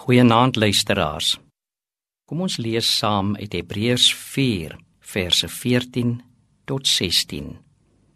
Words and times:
Goeienaand 0.00 0.56
luisteraars. 0.56 1.34
Kom 2.24 2.40
ons 2.46 2.54
lees 2.56 2.88
saam 2.88 3.34
uit 3.36 3.52
Hebreërs 3.52 4.06
4 4.16 4.78
verse 5.12 5.48
14 5.52 6.14
tot 6.64 6.88
16. 6.88 7.50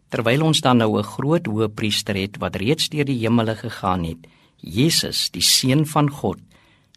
Terwyl 0.09 0.47
ons 0.47 0.63
dan 0.65 0.81
nou 0.81 0.97
'n 0.97 1.03
groot 1.03 1.45
hoëpriester 1.45 2.17
het 2.17 2.39
wat 2.41 2.55
reeds 2.55 2.89
deur 2.89 3.05
die 3.05 3.19
hemele 3.21 3.55
gegaan 3.55 4.03
het, 4.03 4.25
Jesus, 4.57 5.29
die 5.29 5.43
seun 5.43 5.85
van 5.85 6.09
God, 6.09 6.39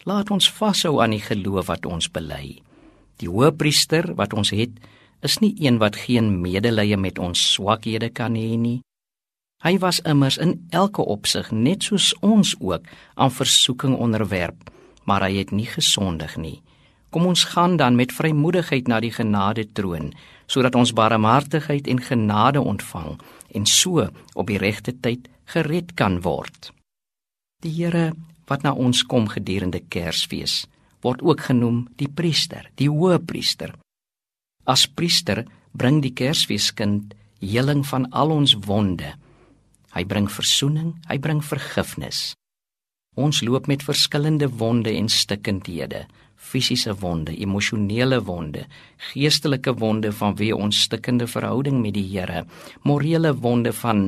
laat 0.05 0.31
ons 0.31 0.51
vashou 0.51 1.03
aan 1.03 1.11
die 1.11 1.27
geloof 1.31 1.67
wat 1.67 1.87
ons 1.87 2.09
bely. 2.09 2.63
Die 3.17 3.29
hoëpriester 3.29 4.15
wat 4.15 4.33
ons 4.33 4.51
het, 4.51 4.73
is 5.21 5.39
nie 5.39 5.55
een 5.59 5.79
wat 5.79 5.97
geen 5.97 6.41
medelee 6.41 6.97
met 6.97 7.19
ons 7.19 7.53
swakhede 7.53 8.09
kan 8.11 8.35
hê 8.35 8.57
nie. 8.57 8.81
Hy 9.63 9.79
was 9.79 10.01
immers 10.01 10.39
in 10.39 10.67
elke 10.71 11.03
opsig 11.03 11.51
net 11.51 11.83
soos 11.83 12.15
ons 12.21 12.55
ook 12.59 12.83
aan 13.15 13.31
versoeking 13.31 13.97
onderwerp, 13.97 14.71
maar 15.09 15.25
hy 15.25 15.39
het 15.41 15.53
nie 15.57 15.67
gesondig 15.69 16.37
nie. 16.37 16.59
Kom 17.09 17.25
ons 17.27 17.47
gaan 17.55 17.79
dan 17.81 17.97
met 17.97 18.13
vrymoedigheid 18.13 18.89
na 18.89 19.01
die 19.01 19.13
genade 19.15 19.65
troon, 19.73 20.13
sodat 20.47 20.77
ons 20.77 20.93
barmhartigheid 20.93 21.89
en 21.89 22.03
genade 22.05 22.61
ontvang 22.61 23.17
en 23.57 23.65
so 23.67 24.05
op 24.35 24.51
die 24.53 24.61
regte 24.61 24.93
tyd 24.93 25.29
gered 25.49 25.95
kan 25.97 26.21
word. 26.27 26.73
Die 27.65 27.73
Here 27.73 28.13
wat 28.49 28.65
na 28.65 28.73
ons 28.73 29.03
kom 29.05 29.29
gedurende 29.29 29.81
Kersfees, 29.81 30.67
word 31.05 31.23
ook 31.25 31.49
genoem 31.49 31.87
die 31.97 32.09
priester, 32.09 32.69
die 32.77 32.89
hoëpriester. 32.89 33.75
As 34.69 34.87
priester 34.87 35.45
bring 35.73 36.03
die 36.05 36.13
Kersfeeskind 36.13 37.17
heling 37.41 37.85
van 37.89 38.09
al 38.13 38.33
ons 38.37 38.55
wonde 38.69 39.17
Hy 39.97 40.05
bring 40.05 40.29
verzoening, 40.31 40.93
hy 41.09 41.17
bring 41.19 41.41
vergifnis. 41.45 42.35
Ons 43.19 43.41
loop 43.43 43.67
met 43.67 43.83
verskillende 43.83 44.47
wonde 44.61 44.93
en 44.95 45.09
stikkendhede, 45.11 46.05
fisiese 46.39 46.95
wonde, 47.01 47.33
emosionele 47.35 48.21
wonde, 48.23 48.67
geestelike 49.11 49.75
wonde 49.81 50.13
van 50.15 50.37
wie 50.39 50.53
ons 50.55 50.85
stikkende 50.87 51.27
verhouding 51.27 51.81
met 51.83 51.97
die 51.97 52.07
Here, 52.07 52.45
morele 52.87 53.33
wonde 53.43 53.73
van 53.81 54.05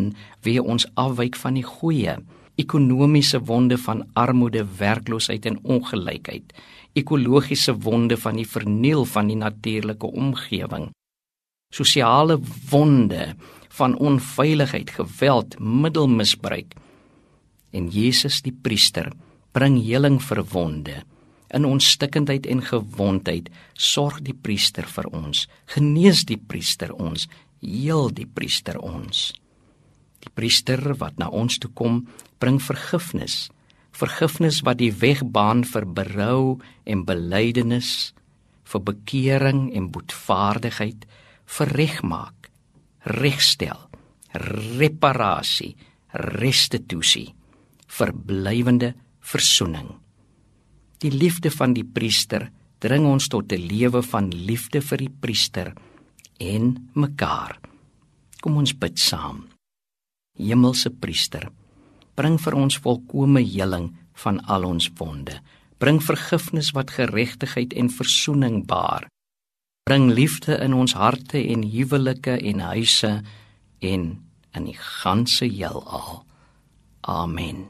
wie 0.47 0.61
ons 0.63 0.87
afwyk 0.95 1.39
van 1.43 1.59
die 1.59 1.67
goeie, 1.67 2.15
ekonomiese 2.61 3.41
wonde 3.51 3.79
van 3.83 4.05
armoede, 4.15 4.63
werkloosheid 4.79 5.49
en 5.51 5.59
ongelykheid, 5.63 6.55
ekologiese 6.95 7.75
wonde 7.83 8.19
van 8.21 8.39
die 8.39 8.47
verniel 8.47 9.03
van 9.11 9.31
die 9.31 9.39
natuurlike 9.41 10.07
omgewing, 10.07 10.91
sosiale 11.75 12.39
wonde 12.71 13.33
van 13.75 13.97
onveiligheid, 13.99 14.91
geweld, 14.91 15.59
middelmisbruik. 15.59 16.75
En 17.73 17.89
Jesus 17.91 18.41
die 18.43 18.55
priester 18.55 19.11
bring 19.55 19.79
heling 19.83 20.19
vir 20.23 20.43
wonde. 20.53 21.03
In 21.51 21.67
ons 21.67 21.89
stikkindheid 21.97 22.47
en 22.47 22.63
gewondheid 22.63 23.51
sorg 23.75 24.21
die 24.27 24.35
priester 24.35 24.87
vir 24.87 25.11
ons. 25.15 25.47
Genees 25.75 26.25
die 26.29 26.39
priester 26.39 26.95
ons, 26.95 27.27
heel 27.61 28.11
die 28.15 28.27
priester 28.27 28.79
ons. 28.79 29.31
Die 30.21 30.31
priester 30.35 30.83
wat 31.01 31.19
na 31.19 31.31
ons 31.31 31.59
toe 31.59 31.71
kom, 31.75 32.05
bring 32.39 32.61
vergifnis. 32.63 33.49
Vergifnis 33.97 34.61
wat 34.67 34.79
die 34.79 34.93
weg 34.93 35.25
baan 35.27 35.65
vir 35.67 35.87
berou 35.87 36.61
en 36.87 37.07
belydenis, 37.09 38.13
vir 38.71 38.85
bekering 38.87 39.71
en 39.75 39.91
boetvaardigheid, 39.91 41.09
vir 41.51 41.75
regmaak 41.75 42.41
regstel, 43.05 43.89
reparasie, 44.79 45.75
restituisie, 46.13 47.31
verblywende 47.91 48.95
verzoening. 49.21 49.89
Die 51.01 51.11
liefde 51.11 51.51
van 51.51 51.75
die 51.77 51.85
priester 51.85 52.49
dring 52.81 53.07
ons 53.07 53.29
tot 53.29 53.53
'n 53.53 53.67
lewe 53.73 54.03
van 54.03 54.31
liefde 54.31 54.81
vir 54.81 54.99
die 54.99 55.15
priester 55.21 55.73
en 56.39 56.91
mekaar. 56.95 57.59
Kom 58.41 58.57
ons 58.57 58.73
bid 58.73 58.99
saam. 58.99 59.49
Hemelse 60.39 60.91
priester, 60.91 61.51
bring 62.15 62.39
vir 62.39 62.55
ons 62.55 62.79
volkomme 62.79 63.43
heling 63.43 63.97
van 64.15 64.41
al 64.47 64.65
ons 64.65 64.91
wonde. 64.97 65.41
Bring 65.79 66.01
vergifnis 66.03 66.73
wat 66.73 66.91
geregtigheid 66.91 67.73
en 67.73 67.91
verzoening 67.91 68.67
baar 68.67 69.09
bring 69.91 70.13
liefde 70.15 70.55
in 70.63 70.71
ons 70.79 70.93
harte 70.95 71.41
en 71.51 71.65
huwelike 71.67 72.37
en 72.39 72.61
huise 72.63 73.09
en 73.83 74.03
in 74.55 74.69
die 74.69 74.77
ganse 74.79 75.49
heelal. 75.51 76.21
Amen. 77.01 77.65